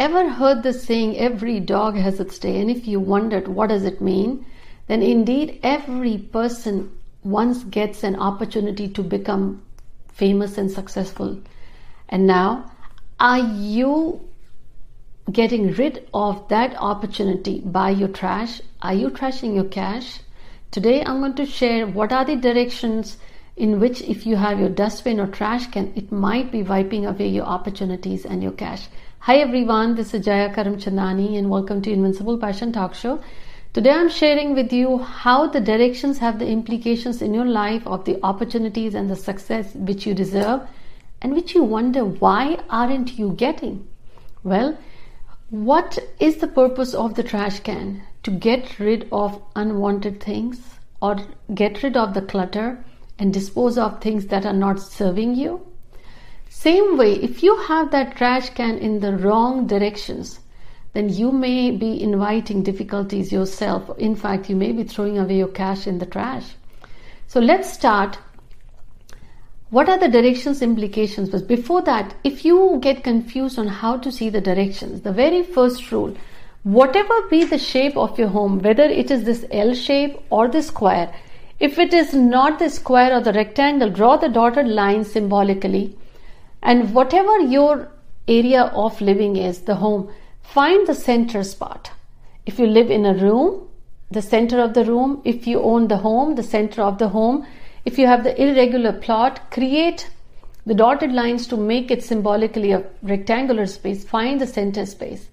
[0.00, 2.58] ever heard the saying, every dog has its day?
[2.58, 4.46] And if you wondered what does it mean,
[4.86, 6.90] then indeed every person
[7.22, 9.62] once gets an opportunity to become
[10.08, 11.38] famous and successful.
[12.08, 12.72] And now,
[13.20, 14.26] are you
[15.30, 18.62] getting rid of that opportunity by your trash?
[18.80, 20.20] Are you trashing your cash?
[20.70, 23.18] Today, I'm going to share what are the directions
[23.56, 27.28] in which, if you have your dustbin or trash can, it might be wiping away
[27.28, 28.88] your opportunities and your cash.
[29.24, 33.22] Hi everyone, this is Jaya Karamchandani and welcome to Invincible Passion Talk Show.
[33.74, 38.06] Today I'm sharing with you how the directions have the implications in your life of
[38.06, 40.62] the opportunities and the success which you deserve
[41.20, 43.86] and which you wonder why aren't you getting?
[44.42, 44.78] Well,
[45.50, 48.02] what is the purpose of the trash can?
[48.22, 50.62] To get rid of unwanted things
[51.02, 51.18] or
[51.54, 52.82] get rid of the clutter
[53.18, 55.69] and dispose of things that are not serving you?
[56.60, 60.40] Same way, if you have that trash can in the wrong directions,
[60.92, 63.98] then you may be inviting difficulties yourself.
[63.98, 66.44] In fact, you may be throwing away your cash in the trash.
[67.28, 68.18] So let's start.
[69.70, 71.30] What are the directions implications?
[71.30, 75.42] But before that, if you get confused on how to see the directions, the very
[75.42, 76.14] first rule,
[76.64, 80.62] whatever be the shape of your home, whether it is this L shape or the
[80.62, 81.10] square,
[81.58, 85.96] if it is not the square or the rectangle, draw the dotted line symbolically
[86.62, 87.88] and whatever your
[88.28, 90.10] area of living is, the home,
[90.42, 91.90] find the center spot.
[92.46, 93.68] If you live in a room,
[94.10, 95.22] the center of the room.
[95.24, 97.46] If you own the home, the center of the home.
[97.84, 100.10] If you have the irregular plot, create
[100.66, 104.04] the dotted lines to make it symbolically a rectangular space.
[104.04, 105.28] Find the center space.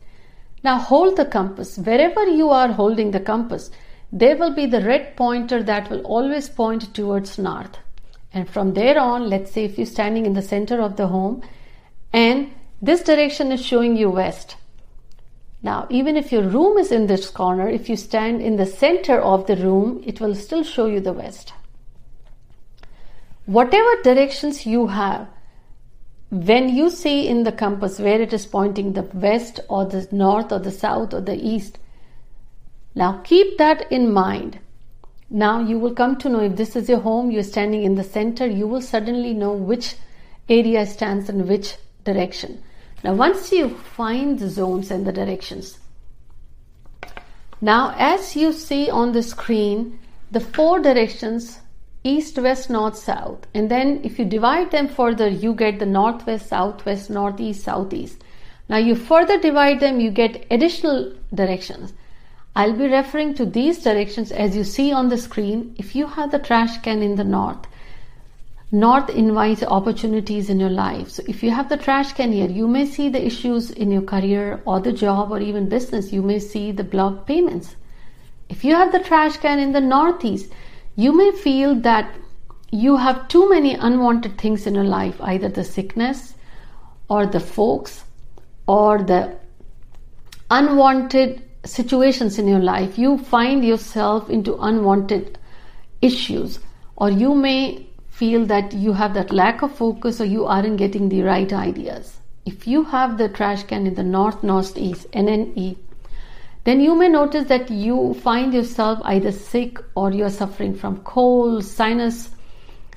[0.63, 1.77] Now hold the compass.
[1.77, 3.71] Wherever you are holding the compass,
[4.11, 7.77] there will be the red pointer that will always point towards north.
[8.37, 11.41] And from there on, let's say if you're standing in the center of the home
[12.13, 14.57] and this direction is showing you west.
[15.63, 19.19] Now, even if your room is in this corner, if you stand in the center
[19.19, 21.51] of the room, it will still show you the west.
[23.47, 25.27] Whatever directions you have,
[26.29, 30.51] when you see in the compass where it is pointing the west or the north
[30.51, 31.79] or the south or the east,
[32.93, 34.59] now keep that in mind
[35.29, 38.03] now you will come to know if this is your home, you're standing in the
[38.03, 39.95] center, you will suddenly know which
[40.49, 42.63] area stands in which direction.
[43.03, 45.79] Now, once you find the zones and the directions,
[47.59, 49.99] now as you see on the screen,
[50.31, 51.59] the four directions
[52.03, 56.47] east, west, north, south, and then if you divide them further, you get the northwest,
[56.47, 58.23] southwest, northeast, southeast.
[58.69, 61.93] Now, you further divide them, you get additional directions.
[62.57, 65.75] I'll be referring to these directions as you see on the screen.
[65.77, 67.67] If you have the trash can in the north,
[68.71, 71.11] north invites opportunities in your life.
[71.11, 74.01] So if you have the trash can here, you may see the issues in your
[74.01, 76.11] career or the job or even business.
[76.11, 77.75] You may see the blocked payments.
[78.49, 80.51] If you have the trash can in the northeast,
[80.95, 82.11] you may feel that
[82.71, 86.33] you have too many unwanted things in your life, either the sickness
[87.07, 88.03] or the folks
[88.65, 89.37] or the
[90.49, 95.37] unwanted situations in your life, you find yourself into unwanted
[96.01, 96.59] issues,
[96.95, 101.09] or you may feel that you have that lack of focus or you aren't getting
[101.09, 102.17] the right ideas.
[102.45, 105.77] If you have the trash can in the north, northeast, NNE,
[106.63, 111.63] then you may notice that you find yourself either sick or you're suffering from cold,
[111.63, 112.29] sinus,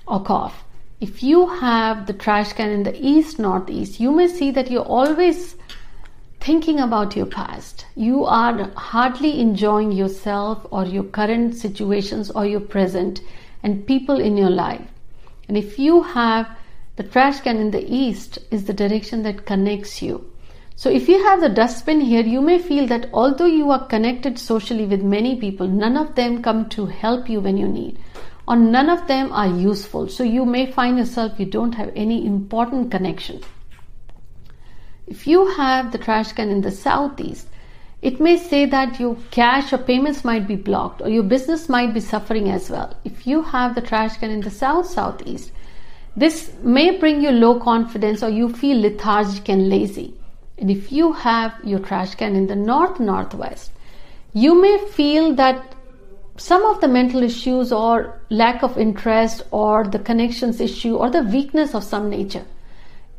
[0.08, 0.64] or cough.
[1.00, 4.82] If you have the trash can in the east, northeast, you may see that you're
[4.82, 5.56] always
[6.50, 7.86] thinking about your past.
[7.94, 13.20] You are hardly enjoying yourself or your current situations or your present
[13.62, 14.88] and people in your life.
[15.46, 16.48] And if you have
[16.96, 20.28] the trash can in the east is the direction that connects you.
[20.74, 24.36] So if you have the dustbin here, you may feel that although you are connected
[24.36, 27.96] socially with many people, none of them come to help you when you need
[28.48, 30.08] or none of them are useful.
[30.08, 33.40] So you may find yourself you don't have any important connection.
[35.10, 37.48] If you have the trash can in the southeast,
[38.00, 41.92] it may say that your cash or payments might be blocked or your business might
[41.92, 42.96] be suffering as well.
[43.04, 45.50] If you have the trash can in the south southeast,
[46.16, 50.14] this may bring you low confidence or you feel lethargic and lazy.
[50.58, 53.72] And if you have your trash can in the north northwest,
[54.32, 55.74] you may feel that
[56.36, 61.24] some of the mental issues or lack of interest or the connections issue or the
[61.24, 62.46] weakness of some nature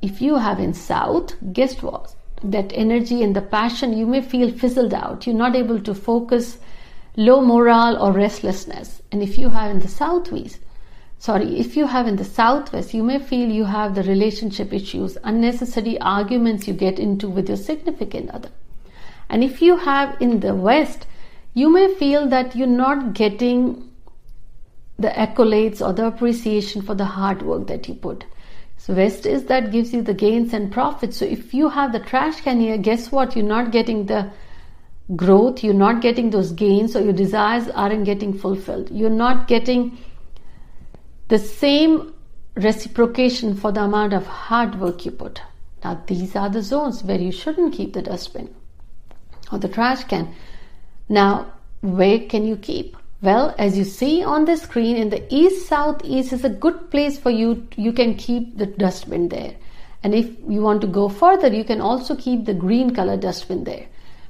[0.01, 4.51] if you have in south guess what that energy and the passion you may feel
[4.51, 6.57] fizzled out you're not able to focus
[7.15, 10.59] low morale or restlessness and if you have in the southwest
[11.21, 15.19] sorry, if you have in the southwest, you may feel you have the relationship issues,
[15.23, 18.49] unnecessary arguments you get into with your significant other.
[19.29, 21.05] And if you have in the west,
[21.53, 23.87] you may feel that you're not getting
[24.97, 28.25] the accolades or the appreciation for the hard work that you put.
[28.81, 31.17] So West is that gives you the gains and profits.
[31.17, 33.35] So if you have the trash can here, guess what?
[33.35, 34.31] You're not getting the
[35.15, 38.89] growth, you're not getting those gains, or your desires aren't getting fulfilled.
[38.89, 39.99] You're not getting
[41.27, 42.15] the same
[42.55, 45.43] reciprocation for the amount of hard work you put.
[45.83, 48.49] Now these are the zones where you shouldn't keep the dustbin
[49.51, 50.33] or the trash can.
[51.07, 52.97] Now, where can you keep?
[53.23, 57.19] Well, as you see on the screen, in the east southeast is a good place
[57.19, 57.67] for you.
[57.75, 59.53] You can keep the dustbin there.
[60.01, 63.63] And if you want to go further, you can also keep the green color dustbin
[63.63, 63.85] there.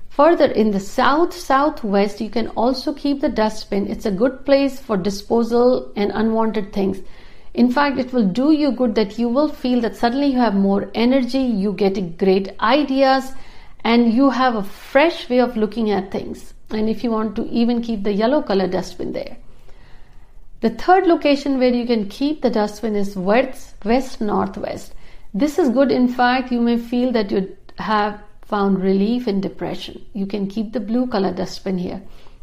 [0.09, 3.88] Further, in the south southwest, you can also keep the dustbin.
[3.88, 6.99] It's a good place for disposal and unwanted things.
[7.53, 10.53] In fact, it will do you good that you will feel that suddenly you have
[10.53, 13.31] more energy, you get great ideas,
[13.85, 17.47] and you have a fresh way of looking at things and if you want to
[17.50, 19.38] even keep the yellow color dustbin there.
[20.62, 24.94] The third location where you can keep the dustbin is west, west northwest.
[25.33, 25.91] This is good.
[25.91, 30.06] In fact, you may feel that you have found relief in depression.
[30.13, 32.01] You can keep the blue color dustbin here.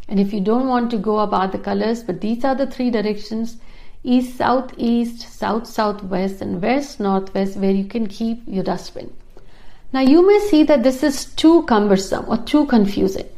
[0.09, 2.91] And if you don't want to go about the colors, but these are the three
[2.91, 3.59] directions
[4.05, 9.13] east, southeast, south, southwest, and west, northwest where you can keep your dustbin.
[9.93, 13.29] Now you may see that this is too cumbersome or too confusing.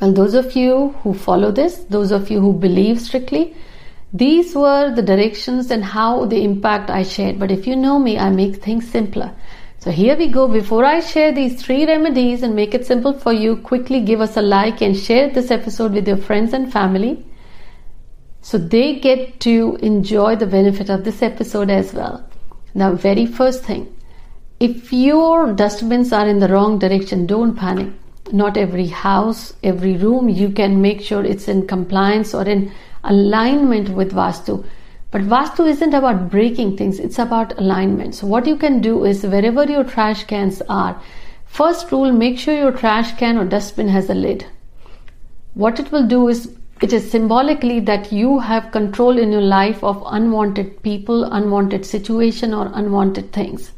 [0.00, 3.56] Well, those of you who follow this, those of you who believe strictly,
[4.12, 7.38] these were the directions and how the impact I shared.
[7.38, 9.34] But if you know me, I make things simpler.
[9.80, 10.48] So here we go.
[10.48, 14.36] Before I share these three remedies and make it simple for you, quickly give us
[14.36, 17.24] a like and share this episode with your friends and family
[18.40, 22.24] so they get to enjoy the benefit of this episode as well.
[22.74, 23.94] Now, very first thing,
[24.60, 27.92] if your dustbins are in the wrong direction, don't panic
[28.32, 32.72] not every house, every room, you can make sure it's in compliance or in
[33.04, 34.64] alignment with Vastu.
[35.10, 38.14] But Vastu isn't about breaking things, it's about alignment.
[38.14, 41.00] So, what you can do is wherever your trash cans are,
[41.46, 44.44] first rule make sure your trash can or dustbin has a lid.
[45.54, 49.82] What it will do is it is symbolically that you have control in your life
[49.82, 53.72] of unwanted people, unwanted situation, or unwanted things.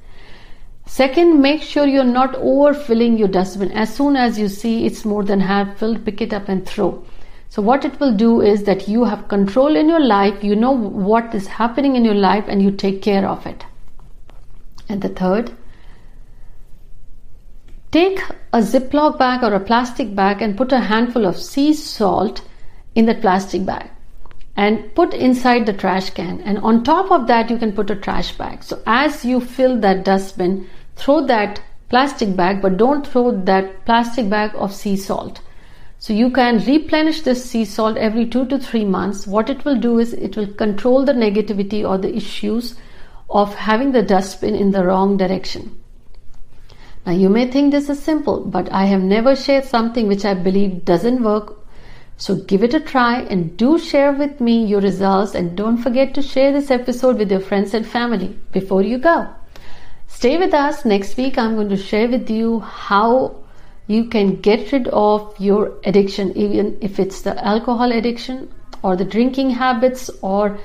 [0.90, 3.70] Second, make sure you're not overfilling your dustbin.
[3.70, 7.04] As soon as you see it's more than half filled, pick it up and throw.
[7.48, 10.72] So, what it will do is that you have control in your life, you know
[10.72, 13.64] what is happening in your life, and you take care of it.
[14.88, 15.52] And the third,
[17.92, 18.18] take
[18.52, 22.42] a Ziploc bag or a plastic bag and put a handful of sea salt
[22.96, 23.88] in that plastic bag
[24.56, 26.40] and put inside the trash can.
[26.40, 28.64] And on top of that, you can put a trash bag.
[28.64, 30.68] So, as you fill that dustbin,
[31.00, 35.40] throw that plastic bag, but don't throw that plastic bag of sea salt.
[35.98, 39.26] So you can replenish this sea salt every two to three months.
[39.26, 42.74] What it will do is it will control the negativity or the issues
[43.28, 45.78] of having the dustbin in the wrong direction.
[47.06, 50.34] Now you may think this is simple, but I have never shared something which I
[50.34, 51.56] believe doesn't work.
[52.16, 56.14] So give it a try and do share with me your results and don't forget
[56.14, 59.28] to share this episode with your friends and family before you go.
[60.20, 60.84] Stay with us.
[60.84, 63.36] Next week, I'm going to share with you how
[63.86, 69.04] you can get rid of your addiction, even if it's the alcohol addiction or the
[69.06, 70.58] drinking habits or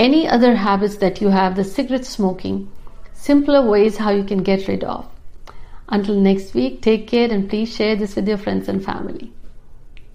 [0.00, 2.68] any other habits that you have, the cigarette smoking,
[3.12, 5.08] simpler ways how you can get rid of.
[5.88, 9.32] Until next week, take care and please share this with your friends and family.